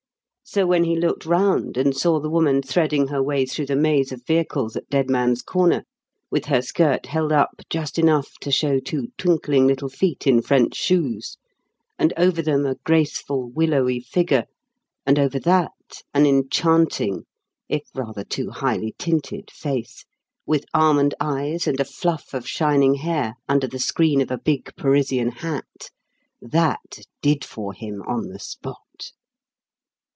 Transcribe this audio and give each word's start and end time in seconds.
So 0.43 0.67
when 0.67 0.83
he 0.83 0.97
looked 0.99 1.25
round 1.25 1.77
and 1.77 1.95
saw 1.95 2.19
the 2.19 2.29
woman 2.29 2.61
threading 2.61 3.07
her 3.07 3.23
way 3.23 3.45
through 3.45 3.67
the 3.67 3.75
maze 3.77 4.11
of 4.11 4.25
vehicles 4.25 4.75
at 4.75 4.89
"Dead 4.89 5.09
Man's 5.09 5.41
Corner," 5.41 5.85
with 6.29 6.45
her 6.47 6.61
skirt 6.61 7.05
held 7.05 7.31
up 7.31 7.61
just 7.69 7.97
enough 7.97 8.37
to 8.41 8.51
show 8.51 8.77
two 8.81 9.11
twinkling 9.17 9.65
little 9.65 9.87
feet 9.87 10.27
in 10.27 10.41
French 10.41 10.75
shoes, 10.75 11.37
and 11.97 12.11
over 12.17 12.41
them 12.41 12.65
a 12.65 12.75
graceful, 12.83 13.49
willowy 13.49 14.01
figure, 14.01 14.43
and 15.05 15.17
over 15.17 15.39
that 15.39 15.71
an 16.13 16.25
enchanting, 16.25 17.23
if 17.69 17.83
rather 17.95 18.25
too 18.25 18.49
highly 18.49 18.93
tinted 18.99 19.49
face, 19.51 20.03
with 20.45 20.65
almond 20.73 21.15
eyes 21.21 21.65
and 21.65 21.79
a 21.79 21.85
fluff 21.85 22.33
of 22.33 22.45
shining 22.45 22.95
hair 22.95 23.35
under 23.47 23.67
the 23.67 23.79
screen 23.79 24.19
of 24.19 24.29
a 24.29 24.37
big 24.43 24.75
Parisian 24.75 25.29
hat 25.31 25.91
that 26.41 26.99
did 27.21 27.45
for 27.45 27.71
him 27.71 28.01
on 28.01 28.27
the 28.27 28.39
spot. 28.39 28.75